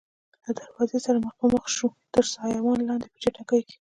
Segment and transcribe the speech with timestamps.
[0.43, 3.71] له دروازې سره مخ په مخ شوو، تر سایوان لاندې په چټک کې.